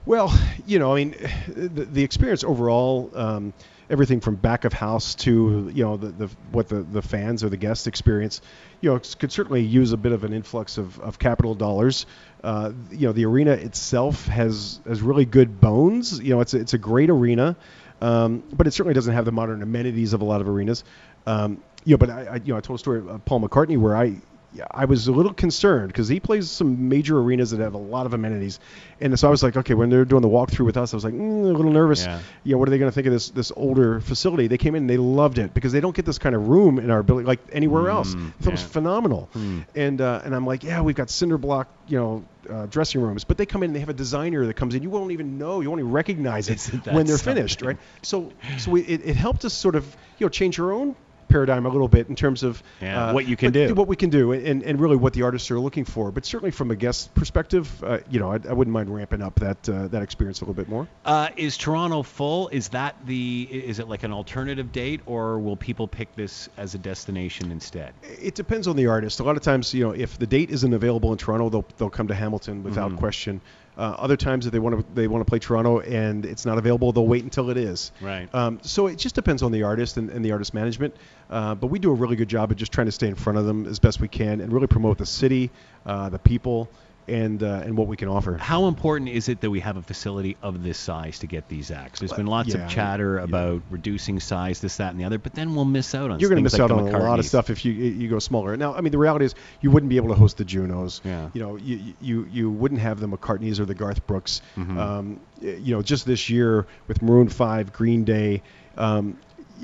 Well, 0.05 0.33
you 0.65 0.79
know, 0.79 0.93
I 0.93 0.95
mean, 0.95 1.15
the, 1.47 1.85
the 1.85 2.03
experience 2.03 2.43
overall, 2.43 3.11
um, 3.13 3.53
everything 3.89 4.21
from 4.21 4.35
back 4.35 4.65
of 4.65 4.73
house 4.73 5.15
to 5.15 5.71
you 5.73 5.83
know 5.83 5.97
the, 5.97 6.09
the 6.09 6.27
what 6.51 6.69
the, 6.69 6.81
the 6.81 7.01
fans 7.01 7.43
or 7.43 7.49
the 7.49 7.57
guests 7.57 7.87
experience, 7.87 8.41
you 8.81 8.91
know, 8.91 8.99
could 8.99 9.31
certainly 9.31 9.61
use 9.61 9.91
a 9.91 9.97
bit 9.97 10.11
of 10.11 10.23
an 10.23 10.33
influx 10.33 10.77
of, 10.77 10.99
of 10.99 11.19
capital 11.19 11.53
dollars. 11.53 12.05
Uh, 12.43 12.71
you 12.91 13.07
know, 13.07 13.13
the 13.13 13.25
arena 13.25 13.51
itself 13.51 14.25
has 14.27 14.79
has 14.87 15.01
really 15.01 15.25
good 15.25 15.59
bones. 15.59 16.19
You 16.19 16.35
know, 16.35 16.41
it's 16.41 16.53
a, 16.53 16.59
it's 16.59 16.73
a 16.73 16.77
great 16.77 17.09
arena, 17.09 17.55
um, 18.01 18.43
but 18.53 18.67
it 18.67 18.71
certainly 18.71 18.93
doesn't 18.93 19.13
have 19.13 19.25
the 19.25 19.31
modern 19.31 19.61
amenities 19.61 20.13
of 20.13 20.21
a 20.21 20.25
lot 20.25 20.41
of 20.41 20.47
arenas. 20.47 20.83
Um, 21.27 21.61
you 21.83 21.93
know, 21.93 21.97
but 21.97 22.09
I, 22.09 22.23
I 22.23 22.35
you 22.35 22.53
know 22.53 22.57
I 22.57 22.61
told 22.61 22.79
a 22.79 22.79
story 22.79 22.99
of 22.99 23.25
Paul 23.25 23.41
McCartney 23.41 23.77
where 23.77 23.95
I 23.95 24.15
yeah, 24.53 24.65
I 24.71 24.85
was 24.85 25.07
a 25.07 25.11
little 25.11 25.33
concerned 25.33 25.87
because 25.89 26.07
he 26.07 26.19
plays 26.19 26.49
some 26.49 26.89
major 26.89 27.19
arenas 27.19 27.51
that 27.51 27.59
have 27.59 27.75
a 27.75 27.79
lot 27.79 28.05
of 28.05 28.13
amenities, 28.13 28.59
and 28.99 29.17
so 29.19 29.27
I 29.27 29.31
was 29.31 29.43
like, 29.43 29.55
okay, 29.57 29.75
when 29.75 29.89
they're 29.89 30.05
doing 30.05 30.21
the 30.23 30.27
walkthrough 30.27 30.65
with 30.65 30.75
us, 30.77 30.91
I 30.93 30.97
was 30.97 31.03
like, 31.03 31.13
mm, 31.13 31.43
a 31.43 31.53
little 31.53 31.71
nervous. 31.71 32.05
Yeah. 32.05 32.19
Know, 32.45 32.57
what 32.57 32.67
are 32.67 32.71
they 32.71 32.79
going 32.79 32.89
to 32.91 32.95
think 32.95 33.05
of 33.07 33.13
this 33.13 33.29
this 33.29 33.51
older 33.55 34.01
facility? 34.01 34.47
They 34.47 34.57
came 34.57 34.73
in 34.75 34.83
and 34.83 34.89
they 34.89 34.97
loved 34.97 35.37
it 35.37 35.53
because 35.53 35.71
they 35.71 35.79
don't 35.81 35.95
get 35.95 36.05
this 36.05 36.17
kind 36.17 36.33
of 36.35 36.47
room 36.47 36.79
in 36.79 36.89
our 36.89 37.03
building 37.03 37.25
like 37.27 37.39
anywhere 37.51 37.89
else. 37.89 38.15
Mm, 38.15 38.31
It 38.41 38.49
was 38.51 38.61
yeah. 38.61 38.67
phenomenal, 38.67 39.29
Hmm. 39.33 39.59
and 39.75 40.01
uh, 40.01 40.21
and 40.25 40.33
I'm 40.35 40.45
like, 40.47 40.63
yeah, 40.63 40.81
we've 40.81 40.95
got 40.95 41.09
cinder 41.09 41.37
block, 41.37 41.67
you 41.87 41.97
know. 41.97 42.23
Uh, 42.49 42.65
dressing 42.65 42.99
rooms, 42.99 43.25
but 43.25 43.37
they 43.37 43.45
come 43.45 43.61
in 43.61 43.67
and 43.69 43.75
they 43.75 43.79
have 43.81 43.89
a 43.89 43.93
designer 43.93 44.43
that 44.47 44.55
comes 44.55 44.73
in. 44.73 44.81
You 44.81 44.89
won't 44.89 45.11
even 45.11 45.37
know, 45.37 45.61
you 45.61 45.69
won't 45.69 45.81
even 45.81 45.91
recognize 45.91 46.49
it 46.49 46.59
when 46.87 47.05
they're 47.05 47.17
something? 47.17 47.35
finished, 47.35 47.61
right? 47.61 47.77
So, 48.01 48.31
so 48.57 48.71
we, 48.71 48.81
it, 48.81 49.01
it 49.05 49.15
helped 49.15 49.45
us 49.45 49.53
sort 49.53 49.75
of, 49.75 49.85
you 50.17 50.25
know, 50.25 50.29
change 50.29 50.59
our 50.59 50.71
own 50.71 50.95
paradigm 51.29 51.65
a 51.65 51.69
little 51.69 51.87
bit 51.87 52.09
in 52.09 52.15
terms 52.15 52.43
of 52.43 52.61
Yeah, 52.81 53.09
uh, 53.09 53.13
what 53.13 53.27
you 53.27 53.37
can 53.37 53.51
do. 53.53 53.73
what 53.75 53.87
we 53.87 53.95
can 53.95 54.09
do, 54.09 54.33
and, 54.33 54.63
and 54.63 54.79
really 54.81 54.97
what 54.97 55.13
the 55.13 55.21
artists 55.21 55.49
are 55.51 55.59
looking 55.59 55.85
for. 55.85 56.11
But 56.11 56.25
certainly 56.25 56.51
from 56.51 56.71
a 56.71 56.75
guest 56.75 57.13
perspective, 57.13 57.81
uh, 57.83 57.99
you 58.09 58.19
know, 58.19 58.31
I, 58.31 58.39
I 58.49 58.53
wouldn't 58.53 58.73
mind 58.73 58.93
ramping 58.93 59.21
up 59.21 59.35
that 59.39 59.69
uh, 59.69 59.87
that 59.89 60.01
experience 60.01 60.41
a 60.41 60.43
little 60.43 60.53
bit 60.55 60.67
more. 60.67 60.87
Uh, 61.05 61.29
is 61.37 61.55
Toronto 61.57 62.03
full? 62.03 62.49
Is 62.49 62.69
that 62.69 62.95
the? 63.05 63.47
Is 63.51 63.79
it 63.79 63.87
like 63.87 64.03
an 64.03 64.11
alternative 64.11 64.71
date, 64.71 65.01
or 65.05 65.39
will 65.39 65.55
people 65.55 65.87
pick 65.87 66.13
this 66.15 66.49
as 66.57 66.75
a 66.75 66.77
destination 66.77 67.51
instead? 67.51 67.93
It 68.03 68.35
depends 68.35 68.67
on 68.67 68.75
the 68.75 68.87
artist. 68.87 69.19
A 69.19 69.23
lot 69.23 69.37
of 69.37 69.43
times, 69.43 69.73
you 69.73 69.83
know, 69.85 69.91
if 69.91 70.17
the 70.17 70.27
date 70.27 70.49
isn't 70.49 70.73
available 70.73 71.11
in 71.11 71.17
Toronto, 71.17 71.49
they'll 71.49 71.65
they'll 71.77 71.89
come 71.89 72.07
to 72.07 72.15
Hamilton 72.15 72.63
without 72.63 72.91
Mhm. 72.91 72.97
question. 72.97 73.41
Uh, 73.79 73.95
other 73.97 74.17
times, 74.17 74.45
if 74.45 74.51
they 74.51 74.59
want 74.59 74.77
to 74.77 74.85
they 74.93 75.07
want 75.07 75.21
to 75.21 75.29
play 75.29 75.39
Toronto 75.39 75.79
and 75.79 76.25
it's 76.25 76.45
not 76.45 76.57
available, 76.57 76.91
they'll 76.91 77.07
wait 77.07 77.23
until 77.23 77.49
it 77.49 77.55
is. 77.55 77.93
Right. 78.01 78.27
Um, 78.35 78.59
so 78.61 78.87
it 78.87 78.97
just 78.97 79.15
depends 79.15 79.41
on 79.41 79.53
the 79.53 79.63
artist 79.63 79.95
and, 79.95 80.09
and 80.09 80.23
the 80.23 80.33
artist 80.33 80.53
management. 80.53 80.93
Uh, 81.29 81.55
but 81.55 81.67
we 81.67 81.79
do 81.79 81.89
a 81.89 81.93
really 81.93 82.17
good 82.17 82.27
job 82.27 82.51
of 82.51 82.57
just 82.57 82.73
trying 82.73 82.87
to 82.87 82.91
stay 82.91 83.07
in 83.07 83.15
front 83.15 83.39
of 83.39 83.45
them 83.45 83.65
as 83.65 83.79
best 83.79 84.01
we 84.01 84.09
can 84.09 84.41
and 84.41 84.51
really 84.51 84.67
promote 84.67 84.97
the 84.97 85.05
city, 85.05 85.49
uh, 85.85 86.09
the 86.09 86.19
people, 86.19 86.67
and 87.09 87.43
uh, 87.43 87.61
and 87.63 87.77
what 87.77 87.87
we 87.87 87.97
can 87.97 88.07
offer. 88.07 88.37
How 88.37 88.67
important 88.67 89.09
is 89.09 89.29
it 89.29 89.41
that 89.41 89.49
we 89.49 89.59
have 89.59 89.77
a 89.77 89.81
facility 89.81 90.37
of 90.41 90.63
this 90.63 90.77
size 90.77 91.19
to 91.19 91.27
get 91.27 91.47
these 91.47 91.71
acts? 91.71 91.99
There's 91.99 92.13
been 92.13 92.27
lots 92.27 92.53
yeah, 92.53 92.65
of 92.65 92.69
chatter 92.69 93.17
yeah. 93.17 93.23
about 93.23 93.61
reducing 93.69 94.19
size, 94.19 94.61
this, 94.61 94.77
that, 94.77 94.91
and 94.91 94.99
the 94.99 95.05
other, 95.05 95.17
but 95.17 95.33
then 95.33 95.55
we'll 95.55 95.65
miss 95.65 95.93
out 95.95 96.11
on 96.11 96.19
You're 96.19 96.29
going 96.29 96.37
to 96.37 96.43
miss 96.43 96.53
like 96.53 96.61
out 96.61 96.71
on 96.71 96.87
a 96.87 96.99
lot 96.99 97.19
of 97.19 97.25
stuff 97.25 97.49
if 97.49 97.65
you 97.65 97.73
you 97.73 98.07
go 98.09 98.19
smaller. 98.19 98.55
Now, 98.55 98.73
I 98.73 98.81
mean, 98.81 98.91
the 98.91 98.97
reality 98.97 99.25
is 99.25 99.35
you 99.61 99.71
wouldn't 99.71 99.89
be 99.89 99.97
able 99.97 100.09
to 100.09 100.15
host 100.15 100.37
the 100.37 100.45
Junos. 100.45 101.01
Yeah. 101.03 101.29
You 101.33 101.41
know, 101.41 101.55
you 101.57 101.93
you, 101.99 102.27
you 102.31 102.51
wouldn't 102.51 102.81
have 102.81 102.99
the 102.99 103.07
McCartneys 103.07 103.59
or 103.59 103.65
the 103.65 103.75
Garth 103.75 104.05
Brooks. 104.07 104.41
Mhm. 104.55 104.77
Um, 104.77 105.19
you 105.41 105.73
know, 105.73 105.81
just 105.81 106.05
this 106.05 106.29
year 106.29 106.67
with 106.87 107.01
Maroon 107.01 107.29
Five, 107.29 107.73
Green 107.73 108.03
Day. 108.03 108.41
Um, 108.77 109.17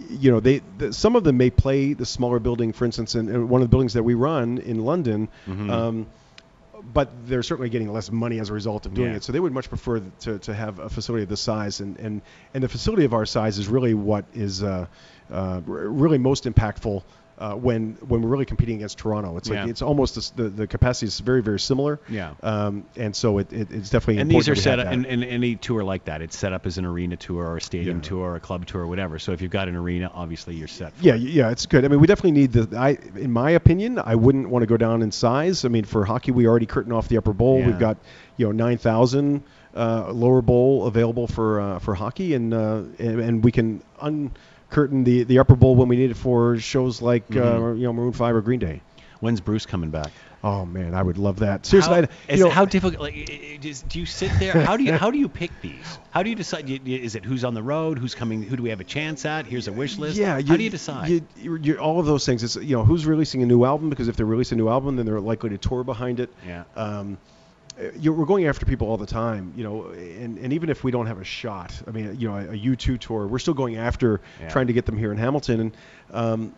you 0.09 0.31
know, 0.31 0.39
they 0.39 0.62
the, 0.77 0.91
some 0.94 1.15
of 1.15 1.24
them 1.24 1.38
may 1.38 1.50
play 1.50 1.94
the 1.94 2.06
smaller 2.06 2.39
building, 2.39 2.74
for 2.74 2.86
instance, 2.86 3.15
in, 3.15 3.30
in 3.30 3.48
one 3.48 3.62
of 3.62 3.68
the 3.68 3.71
buildings 3.71 3.94
that 3.94 4.03
we 4.03 4.13
run 4.13 4.57
in 4.57 4.83
London. 4.83 5.30
Mhm. 5.48 5.69
Um, 5.69 6.07
but 6.83 7.27
they're 7.27 7.44
certainly 7.44 7.69
getting 7.69 7.92
less 7.92 8.12
money 8.12 8.39
as 8.39 8.50
a 8.50 8.54
result 8.54 8.86
of 8.86 8.94
doing 8.94 9.12
Yeah. 9.12 9.18
it. 9.18 9.24
So 9.24 9.31
they 9.31 9.39
would 9.39 9.54
much 9.54 9.69
prefer 9.69 10.00
to, 10.22 10.39
to 10.39 10.54
have 10.54 10.80
a 10.80 10.89
facility 10.89 11.24
of 11.24 11.30
this 11.30 11.42
size, 11.42 11.80
and, 11.80 11.98
and, 12.00 12.22
and 12.54 12.63
the 12.63 12.69
facility 12.69 13.06
of 13.06 13.13
our 13.13 13.25
size 13.25 13.57
is 13.57 13.68
really 13.68 13.94
what 13.94 14.25
is 14.33 14.63
uh, 14.63 14.88
uh, 15.31 15.62
really 15.66 16.18
most 16.18 16.45
impactful 16.45 17.04
uh, 17.37 17.53
when 17.53 17.97
when 18.07 18.21
we're 18.21 18.29
really 18.29 18.45
competing 18.45 18.77
against 18.77 18.97
Toronto. 18.97 19.37
It's 19.37 19.49
like 19.49 19.57
Yeah. 19.57 19.67
it's 19.67 19.81
almost 19.81 20.35
the, 20.37 20.49
the, 20.49 20.67
capacity 20.67 21.07
is 21.07 21.19
very 21.19 21.41
very 21.41 21.59
similar. 21.59 21.99
Yeah. 22.07 22.33
Um, 22.41 22.85
and 22.95 23.15
so 23.15 23.39
it, 23.39 23.51
it, 23.51 23.71
it's 23.71 23.89
definitely 23.89 24.21
and 24.21 24.31
these 24.31 24.47
are 24.47 24.55
set 24.55 24.79
up, 24.79 24.87
and, 24.87 25.05
and 25.05 25.23
any 25.23 25.55
tour 25.55 25.83
like 25.83 26.05
that, 26.05 26.21
it's 26.21 26.37
set 26.37 26.53
up 26.53 26.65
as 26.65 26.77
an 26.77 26.85
arena 26.85 27.17
tour 27.17 27.45
or 27.45 27.57
a 27.57 27.61
stadium 27.61 27.97
Yeah. 27.97 28.03
tour 28.09 28.31
or 28.31 28.35
a 28.35 28.39
club 28.39 28.65
tour 28.65 28.81
or 28.83 28.87
whatever. 28.87 29.19
So 29.19 29.33
if 29.33 29.41
you've 29.41 29.51
got 29.51 29.67
an 29.67 29.75
arena, 29.75 30.09
obviously 30.13 30.55
you're 30.55 30.67
set. 30.67 30.93
For 30.93 31.03
Yeah, 31.03 31.15
it. 31.15 31.21
yeah, 31.21 31.51
it's 31.51 31.65
good. 31.65 31.83
I 31.83 31.89
mean, 31.89 31.99
we 31.99 32.07
definitely 32.07 32.31
need 32.39 32.53
the. 32.53 32.77
I, 32.77 32.97
in 33.15 33.31
my 33.31 33.51
opinion, 33.51 33.99
I 33.99 34.15
wouldn't 34.15 34.49
want 34.49 34.63
to 34.63 34.67
go 34.67 34.77
down 34.77 35.01
in 35.01 35.11
size. 35.11 35.65
I 35.65 35.67
mean, 35.67 35.83
for 35.83 36.05
hockey, 36.05 36.31
we 36.31 36.47
already 36.47 36.65
curtain 36.65 36.91
off 36.93 37.07
the 37.09 37.17
upper 37.17 37.33
bowl. 37.33 37.59
Yeah. 37.59 37.67
We've 37.67 37.79
got, 37.79 37.97
you 38.38 38.45
know, 38.45 38.51
nine 38.53 38.77
thousand 38.77 39.43
uh, 39.75 40.11
lower 40.11 40.41
bowl 40.41 40.88
available 40.88 41.27
for 41.27 41.59
uh, 41.59 41.79
for 41.79 41.95
hockey, 41.95 42.33
and, 42.33 42.53
uh, 42.53 42.83
and 42.97 43.19
and 43.19 43.43
we 43.43 43.51
can 43.51 43.81
uncurtain 44.69 45.03
the 45.03 45.23
the 45.23 45.39
upper 45.39 45.56
bowl 45.56 45.75
when 45.75 45.88
we 45.88 45.95
need 45.97 46.12
it 46.12 46.17
for 46.17 46.57
shows 46.57 47.01
like 47.01 47.24
uh, 47.31 47.34
Mhm. 47.60 47.77
you 47.79 47.84
know 47.84 47.93
Maroon 47.93 48.13
Five 48.13 48.36
or 48.36 48.41
Green 48.41 48.60
Day. 48.60 48.81
When's 49.22 49.41
Bruce 49.41 49.65
coming 49.65 49.89
back? 49.91 50.12
Oh 50.43 50.65
man, 50.65 50.93
I 50.93 51.01
would 51.01 51.17
love 51.17 51.39
that. 51.39 51.65
Seriously, 51.65 51.95
how, 51.95 52.01
I, 52.29 52.34
you 52.36 52.43
know, 52.43 52.50
how 52.51 52.65
difficult? 52.65 53.01
Like, 53.01 53.15
is- 53.65 53.81
do 53.84 54.00
you 54.00 54.05
sit 54.05 54.29
there? 54.39 54.53
How 54.62 54.77
do 54.77 54.84
you 54.84 54.93
how 54.93 55.10
do 55.10 55.17
you 55.17 55.27
pick 55.29 55.50
these? 55.62 55.98
How 56.12 56.22
do 56.22 56.29
you 56.29 56.36
decide? 56.36 56.69
Is 56.69 57.15
it 57.15 57.25
who's 57.25 57.43
on 57.43 57.53
the 57.55 57.63
road? 57.63 57.98
Who's 57.98 58.13
coming? 58.13 58.43
Who 58.43 58.55
do 58.55 58.62
we 58.62 58.69
have 58.69 58.81
a 58.81 58.84
chance 58.84 59.25
at? 59.25 59.48
Here's 59.48 59.67
a 59.67 59.72
wish 59.72 59.98
list. 59.98 60.17
Yeah, 60.17 60.39
how 60.41 60.55
do 60.57 60.63
you 60.63 60.69
decide? 60.69 61.10
You, 61.10 61.22
you, 61.38 61.55
you, 61.57 61.77
all 61.77 62.00
of 62.00 62.05
those 62.05 62.25
things. 62.25 62.43
It's 62.43 62.55
you 62.57 62.75
know 62.75 62.84
who's 62.86 63.05
releasing 63.07 63.41
a 63.41 63.45
new 63.48 63.65
album 63.65 63.89
because 63.89 64.07
if 64.07 64.17
they 64.17 64.24
release 64.24 64.51
a 64.51 64.55
new 64.55 64.69
album, 64.69 64.98
then 64.98 65.05
they're 65.07 65.19
likely 65.19 65.50
to 65.51 65.57
tour 65.57 65.84
behind 65.84 66.19
it. 66.19 66.29
Yeah. 66.45 66.65
Um, 66.75 67.17
uh, 67.17 67.17
you're, 67.17 67.24
we're 67.77 68.25
going 68.25 68.46
after 68.48 68.65
people 68.65 68.88
all 68.89 68.98
the 68.98 69.05
time, 69.05 69.53
you 69.55 69.63
know, 69.63 69.88
and, 69.88 70.38
and 70.38 70.53
even 70.53 70.70
if 70.70 70.84
we 70.84 70.91
don't 70.91 71.08
have 71.08 71.20
a 71.20 71.24
shot, 71.25 71.74
I 71.88 71.91
mean, 71.91 72.15
you 72.20 72.27
know, 72.29 72.36
a, 72.36 72.44
a 72.51 72.58
U2 72.58 73.00
tour, 73.00 73.27
we're 73.27 73.39
still 73.39 73.53
going 73.53 73.75
after 73.75 74.22
Yeah. 74.41 74.50
trying 74.50 74.67
to 74.67 74.74
get 74.74 74.86
them 74.86 74.98
here 74.98 75.12
in 75.12 75.17
Hamilton. 75.17 75.60
And 75.60 75.77
um, 76.12 76.55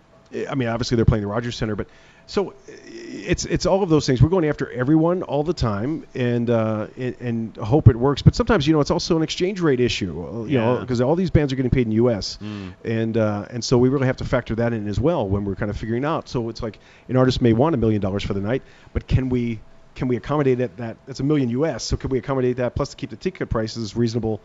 I 0.49 0.55
mean, 0.55 0.67
obviously 0.67 0.95
they're 0.95 1.05
playing 1.05 1.23
the 1.23 1.27
Rogers 1.27 1.55
Center, 1.55 1.75
but 1.75 1.87
so 2.29 2.53
it's 2.67 3.45
it's 3.45 3.65
all 3.65 3.83
of 3.83 3.89
those 3.89 4.05
things. 4.05 4.21
We're 4.21 4.27
going 4.27 4.43
after 4.49 4.69
everyone 4.69 5.23
all 5.23 5.43
the 5.45 5.53
time, 5.53 6.05
and 6.13 6.49
uh, 6.49 6.87
and, 6.97 7.15
and 7.21 7.55
hope 7.57 7.87
it 7.87 7.95
works. 7.95 8.21
But 8.21 8.35
sometimes, 8.35 8.67
you 8.67 8.73
know, 8.73 8.81
it's 8.81 8.91
also 8.91 9.15
an 9.15 9.23
exchange 9.23 9.61
rate 9.61 9.79
issue, 9.79 10.45
you 10.49 10.57
know, 10.57 10.79
because 10.81 10.99
all 10.99 11.15
these 11.15 11.29
bands 11.31 11.53
are 11.53 11.55
getting 11.55 11.71
paid 11.71 11.85
in 11.87 11.93
U.S. 11.93 12.37
Mm. 12.41 12.73
and 12.83 13.15
uh, 13.17 13.45
and 13.49 13.63
so 13.63 13.77
we 13.77 13.87
really 13.87 14.07
have 14.07 14.17
to 14.17 14.25
factor 14.25 14.55
that 14.55 14.73
in 14.73 14.89
as 14.89 14.99
well 14.99 15.25
when 15.25 15.45
we're 15.45 15.55
kind 15.55 15.71
of 15.71 15.77
figuring 15.77 16.03
out. 16.03 16.27
So 16.27 16.49
it's 16.49 16.61
like 16.61 16.79
an 17.07 17.15
artist 17.15 17.41
may 17.41 17.53
want 17.53 17.75
a 17.75 17.77
million 17.77 18.01
dollars 18.01 18.23
for 18.23 18.33
the 18.33 18.41
night, 18.41 18.61
but 18.91 19.07
can 19.07 19.29
we 19.29 19.61
can 19.97 20.07
we 20.07 20.15
accommodate 20.15 20.59
it? 20.59 20.77
That 20.77 20.95
that's 21.05 21.19
a 21.19 21.23
million 21.23 21.49
U.S. 21.49 21.83
So 21.83 21.97
can 21.97 22.09
we 22.09 22.19
accommodate 22.19 22.57
that 22.57 22.75
plus 22.75 22.89
to 22.89 22.95
keep 22.95 23.09
the 23.09 23.15
ticket 23.15 23.49
prices 23.49 23.95
reasonable 23.95 24.41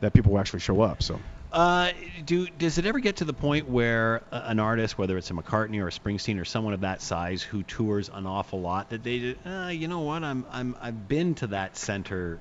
that 0.00 0.12
people 0.12 0.32
will 0.32 0.40
actually 0.40 0.60
show 0.60 0.80
up? 0.82 1.02
So. 1.02 1.18
Uh, 1.52 1.92
do 2.24 2.46
does 2.58 2.76
it 2.76 2.84
ever 2.84 2.98
get 2.98 3.16
to 3.16 3.24
the 3.24 3.32
point 3.32 3.70
where 3.70 4.22
an 4.32 4.58
artist, 4.58 4.98
whether 4.98 5.16
it's 5.16 5.30
a 5.30 5.32
McCartney 5.32 5.80
or 5.80 5.86
a 5.86 5.90
Springsteen 5.90 6.40
or 6.40 6.44
someone 6.44 6.74
of 6.74 6.80
that 6.80 7.00
size 7.00 7.40
who 7.40 7.62
tours 7.62 8.10
an 8.12 8.26
awful 8.26 8.60
lot, 8.60 8.90
that 8.90 9.04
they, 9.04 9.36
uh, 9.46 9.68
you 9.68 9.86
know 9.88 10.00
what, 10.00 10.24
I'm 10.24 10.44
I'm 10.50 10.76
I've 10.82 11.08
been 11.08 11.34
to 11.36 11.46
that 11.48 11.76
center 11.76 12.40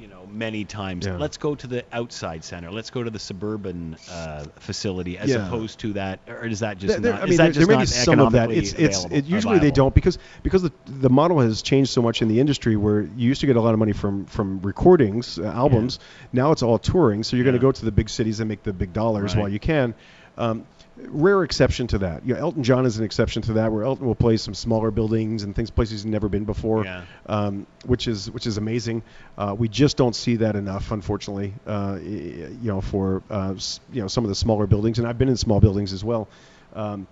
you 0.00 0.08
know 0.08 0.26
many 0.30 0.64
times. 0.64 1.06
Yeah. 1.06 1.16
Let's 1.16 1.36
go 1.36 1.54
to 1.54 1.66
the 1.66 1.84
outside 1.92 2.44
center. 2.44 2.70
Let's 2.70 2.90
go 2.90 3.02
to 3.02 3.10
the 3.10 3.18
suburban 3.18 3.96
uh, 4.10 4.44
facility 4.56 5.18
as 5.18 5.30
Yeah. 5.30 5.46
opposed 5.46 5.80
to 5.80 5.92
that. 5.94 6.20
Or 6.28 6.44
is 6.46 6.60
that 6.60 6.78
just 6.78 7.00
There- 7.02 7.12
not? 7.12 7.22
I 7.22 7.24
is 7.24 7.30
mean, 7.30 7.36
that 7.38 7.42
there, 7.44 7.52
just 7.52 7.58
there 7.60 7.66
may 7.68 7.74
not 7.74 7.80
be 7.80 7.86
some 7.86 8.20
of 8.20 8.32
that. 8.32 8.50
It's 8.50 8.72
it's 8.72 9.04
it, 9.06 9.24
usually 9.26 9.58
they 9.58 9.70
don't 9.70 9.94
because 9.94 10.18
because 10.42 10.62
the 10.62 10.72
the 10.86 11.10
model 11.10 11.40
has 11.40 11.62
changed 11.62 11.90
so 11.90 12.02
much 12.02 12.22
in 12.22 12.28
the 12.28 12.40
industry 12.40 12.76
where 12.76 13.02
you 13.02 13.28
used 13.28 13.40
to 13.42 13.46
get 13.46 13.56
a 13.56 13.60
lot 13.60 13.72
of 13.72 13.78
money 13.78 13.92
from 13.92 14.26
from 14.26 14.60
recordings, 14.62 15.38
uh, 15.38 15.44
albums. 15.44 15.98
Now 16.32 16.52
it's 16.52 16.62
all 16.62 16.78
touring, 16.78 17.22
so 17.22 17.36
you're 17.36 17.44
going 17.44 17.54
to 17.54 17.60
go 17.60 17.72
to 17.72 17.84
the 17.84 17.92
big 17.92 18.08
cities 18.08 18.40
and 18.40 18.48
make 18.48 18.62
the 18.62 18.72
big 18.72 18.92
dollars 18.92 19.34
Right. 19.34 19.40
while 19.42 19.48
you 19.48 19.60
can. 19.60 19.94
Um, 20.36 20.66
rare 20.96 21.42
exception 21.42 21.86
to 21.88 21.98
that. 21.98 22.24
You 22.26 22.34
know, 22.34 22.40
Elton 22.40 22.62
John 22.62 22.86
is 22.86 22.98
an 22.98 23.04
exception 23.04 23.42
to 23.42 23.54
that, 23.54 23.72
where 23.72 23.84
Elton 23.84 24.06
will 24.06 24.14
play 24.14 24.36
some 24.36 24.54
smaller 24.54 24.90
buildings 24.90 25.42
and 25.42 25.54
things 25.54 25.70
places 25.70 26.02
he's 26.02 26.06
never 26.06 26.28
been 26.28 26.44
before, 26.44 26.84
Yeah. 26.84 27.02
um, 27.26 27.66
which 27.86 28.06
is 28.08 28.30
which 28.30 28.46
is 28.46 28.56
amazing. 28.58 29.02
Uh, 29.36 29.54
we 29.58 29.68
just 29.68 29.96
don't 29.96 30.14
see 30.14 30.36
that 30.36 30.56
enough, 30.56 30.90
unfortunately. 30.92 31.54
Uh, 31.66 31.98
you 32.02 32.58
know, 32.62 32.80
for 32.80 33.22
uh, 33.30 33.54
you 33.92 34.02
know 34.02 34.08
some 34.08 34.24
of 34.24 34.28
the 34.28 34.34
smaller 34.34 34.66
buildings, 34.66 34.98
and 34.98 35.08
I've 35.08 35.18
been 35.18 35.28
in 35.28 35.36
small 35.36 35.60
buildings 35.60 35.92
as 35.92 36.04
well. 36.04 36.28
Um, 36.74 37.06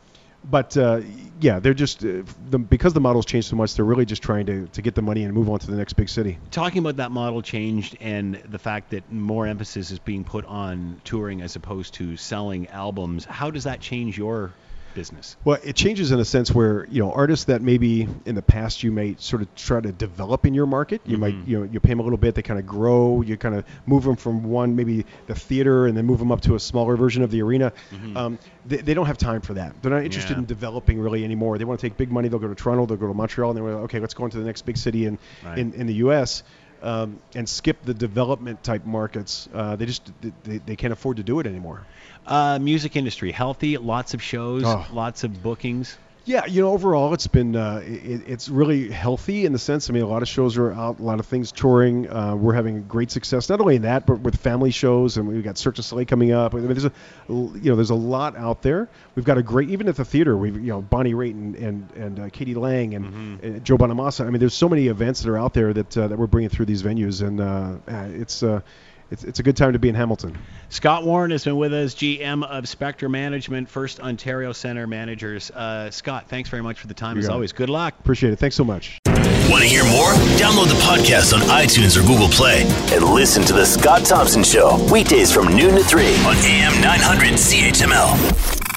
but 0.44 0.76
uh, 0.76 1.00
yeah, 1.40 1.60
they're 1.60 1.74
just 1.74 2.04
uh, 2.04 2.22
the, 2.50 2.58
because 2.58 2.92
the 2.92 3.00
model's 3.00 3.26
changed 3.26 3.48
so 3.48 3.56
much. 3.56 3.74
They're 3.74 3.84
really 3.84 4.04
just 4.04 4.22
trying 4.22 4.46
to, 4.46 4.66
to 4.68 4.82
get 4.82 4.94
the 4.94 5.02
money 5.02 5.24
and 5.24 5.32
move 5.32 5.48
on 5.48 5.58
to 5.60 5.70
the 5.70 5.76
next 5.76 5.94
big 5.94 6.08
city. 6.08 6.38
talking 6.50 6.78
about 6.78 6.96
that 6.96 7.10
model 7.10 7.42
changed 7.42 7.96
and 8.00 8.36
the 8.48 8.58
fact 8.58 8.90
that 8.90 9.10
more 9.10 9.46
emphasis 9.46 9.90
is 9.90 9.98
being 9.98 10.24
put 10.24 10.44
on 10.46 11.00
touring 11.04 11.42
as 11.42 11.56
opposed 11.56 11.94
to 11.94 12.16
selling 12.16 12.68
albums. 12.68 13.24
How 13.24 13.50
does 13.50 13.64
that 13.64 13.80
change 13.80 14.18
your 14.18 14.52
business? 14.94 15.36
Well, 15.44 15.58
it 15.64 15.74
changes 15.76 16.12
in 16.12 16.20
a 16.20 16.24
sense 16.24 16.50
where 16.52 16.86
you 16.88 17.02
know 17.02 17.12
artists 17.12 17.46
that 17.46 17.62
maybe 17.62 18.08
in 18.24 18.34
the 18.34 18.42
past 18.42 18.82
you 18.82 18.92
may 18.92 19.16
sort 19.18 19.42
of 19.42 19.54
try 19.54 19.80
to 19.80 19.92
develop 19.92 20.46
in 20.46 20.54
your 20.54 20.66
market. 20.66 21.00
You 21.04 21.18
might 21.18 21.34
you 21.46 21.58
know 21.58 21.64
you 21.70 21.80
pay 21.80 21.90
them 21.90 22.00
a 22.00 22.02
little 22.02 22.18
bit, 22.18 22.34
they 22.34 22.42
kind 22.42 22.60
of 22.60 22.66
grow. 22.66 23.22
You 23.22 23.36
kind 23.36 23.54
of 23.54 23.64
move 23.86 24.04
them 24.04 24.16
from 24.16 24.44
one 24.44 24.76
maybe 24.76 25.04
the 25.26 25.34
theater 25.34 25.86
and 25.86 25.96
then 25.96 26.06
move 26.06 26.18
them 26.18 26.30
up 26.32 26.40
to 26.42 26.54
a 26.54 26.60
smaller 26.60 26.96
version 26.96 27.22
of 27.22 27.30
the 27.30 27.42
arena. 27.42 27.72
Um, 28.16 28.38
they, 28.64 28.76
they 28.78 28.94
don't 28.94 29.06
have 29.06 29.18
time 29.18 29.40
for 29.40 29.54
that. 29.54 29.80
They're 29.82 29.90
not 29.90 30.04
interested 30.04 30.32
Yeah. 30.34 30.38
in 30.38 30.44
developing 30.46 31.00
really 31.00 31.24
anymore. 31.24 31.58
They 31.58 31.64
want 31.64 31.80
to 31.80 31.86
take 31.88 31.96
big 31.96 32.10
money. 32.10 32.28
They'll 32.28 32.38
go 32.38 32.48
to 32.48 32.54
Toronto. 32.54 32.86
They'll 32.86 32.96
go 32.96 33.08
to 33.08 33.14
Montreal, 33.14 33.50
and 33.50 33.56
they're 33.58 33.74
like, 33.74 33.84
okay. 33.84 33.98
Let's 34.00 34.14
go 34.14 34.24
into 34.24 34.38
the 34.38 34.44
next 34.44 34.62
big 34.62 34.76
city 34.76 35.06
in 35.06 35.18
Right. 35.44 35.58
in, 35.58 35.72
in 35.74 35.86
the 35.86 35.94
U.S. 35.94 36.42
Um, 36.82 37.20
and 37.36 37.48
skip 37.48 37.82
the 37.84 37.94
development 37.94 38.64
type 38.64 38.84
markets. 38.84 39.48
Uh, 39.54 39.76
they 39.76 39.86
just 39.86 40.10
they, 40.42 40.58
they 40.58 40.74
can't 40.74 40.92
afford 40.92 41.18
to 41.18 41.22
do 41.22 41.38
it 41.38 41.46
anymore. 41.46 41.86
Uh, 42.26 42.58
music 42.60 42.96
industry 42.96 43.30
healthy, 43.30 43.78
lots 43.78 44.14
of 44.14 44.22
shows, 44.22 44.64
Oh. 44.66 44.84
lots 44.92 45.22
of 45.22 45.42
bookings. 45.44 45.96
Yeah, 46.24 46.46
you 46.46 46.62
know, 46.62 46.70
overall, 46.70 47.14
it's 47.14 47.26
been 47.26 47.56
uh, 47.56 47.82
it, 47.84 48.22
it's 48.28 48.48
really 48.48 48.88
healthy 48.88 49.44
in 49.44 49.52
the 49.52 49.58
sense. 49.58 49.90
I 49.90 49.92
mean, 49.92 50.04
a 50.04 50.06
lot 50.06 50.22
of 50.22 50.28
shows 50.28 50.56
are 50.56 50.72
out, 50.72 51.00
a 51.00 51.02
lot 51.02 51.18
of 51.18 51.26
things 51.26 51.50
touring. 51.50 52.08
Uh, 52.08 52.36
we're 52.36 52.52
having 52.52 52.82
great 52.84 53.10
success, 53.10 53.48
not 53.48 53.60
only 53.60 53.74
in 53.74 53.82
that, 53.82 54.06
but 54.06 54.20
with 54.20 54.36
family 54.36 54.70
shows, 54.70 55.16
and 55.16 55.26
we've 55.26 55.42
got 55.42 55.58
Cirque 55.58 55.74
du 55.74 55.82
Soleil 55.82 56.06
coming 56.06 56.30
up. 56.30 56.54
I 56.54 56.58
mean, 56.58 56.68
there's 56.68 56.84
a 56.84 56.92
you 57.28 57.60
know, 57.64 57.74
there's 57.74 57.90
a 57.90 57.96
lot 57.96 58.36
out 58.36 58.62
there. 58.62 58.88
We've 59.16 59.24
got 59.24 59.36
a 59.38 59.42
great, 59.42 59.70
even 59.70 59.88
at 59.88 59.96
the 59.96 60.04
theater, 60.04 60.36
we've 60.36 60.54
you 60.54 60.68
know 60.68 60.80
Bonnie 60.80 61.14
Raitt 61.14 61.32
and 61.32 61.56
and, 61.56 61.90
and 61.96 62.20
uh, 62.20 62.28
k.d. 62.30 62.54
lang 62.54 62.94
and, 62.94 63.42
and 63.42 63.64
Joe 63.64 63.76
Bonamassa. 63.76 64.24
I 64.24 64.30
mean, 64.30 64.38
there's 64.38 64.54
so 64.54 64.68
many 64.68 64.86
events 64.86 65.22
that 65.22 65.30
are 65.30 65.38
out 65.38 65.54
there 65.54 65.72
that 65.72 65.98
uh, 65.98 66.06
that 66.06 66.18
we're 66.18 66.28
bringing 66.28 66.50
through 66.50 66.66
these 66.66 66.84
venues, 66.84 67.26
and 67.26 67.40
uh, 67.40 67.74
uh, 67.88 68.08
it's. 68.12 68.44
It's, 69.12 69.24
it's 69.24 69.38
a 69.38 69.42
good 69.42 69.56
time 69.58 69.74
to 69.74 69.78
be 69.78 69.90
in 69.90 69.94
Hamilton. 69.94 70.36
Scott 70.70 71.04
Warren 71.04 71.30
has 71.32 71.44
been 71.44 71.56
with 71.58 71.72
us, 71.74 71.94
GM 71.94 72.44
of 72.44 72.66
Spectra 72.66 73.10
Management, 73.10 73.68
First 73.68 74.00
Ontario 74.00 74.52
Center 74.52 74.86
Managers. 74.86 75.50
Uh, 75.50 75.90
Scott, 75.90 76.28
thanks 76.28 76.48
very 76.48 76.62
much 76.62 76.80
for 76.80 76.86
the 76.86 76.94
time 76.94 77.16
You 77.16 77.20
as 77.20 77.26
got 77.26 77.32
it. 77.32 77.34
always. 77.34 77.52
Good 77.52 77.68
luck. 77.68 77.94
Appreciate 78.00 78.32
it. 78.32 78.36
Thanks 78.38 78.56
so 78.56 78.64
much. 78.64 78.98
Want 79.06 79.62
to 79.62 79.68
hear 79.68 79.84
more? 79.84 80.12
Download 80.40 80.66
the 80.68 80.80
podcast 80.82 81.34
on 81.34 81.40
iTunes 81.48 81.96
or 82.02 82.06
Google 82.06 82.28
Play 82.28 82.62
and 82.94 83.04
listen 83.04 83.42
to 83.44 83.52
The 83.52 83.66
Scott 83.66 84.06
Thompson 84.06 84.42
Show 84.42 84.82
weekdays 84.90 85.30
from 85.30 85.48
noon 85.54 85.74
to 85.76 85.84
3 85.84 86.06
on 86.24 86.36
AM 86.36 86.80
900 86.80 87.34
CHML. 87.34 88.71